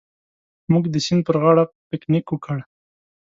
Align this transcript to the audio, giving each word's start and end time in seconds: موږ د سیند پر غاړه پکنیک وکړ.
موږ 0.71 0.83
د 0.93 0.95
سیند 1.05 1.21
پر 1.27 1.35
غاړه 1.41 1.63
پکنیک 1.89 2.25
وکړ. 2.29 2.57